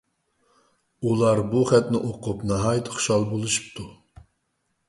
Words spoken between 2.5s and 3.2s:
ناھايىتى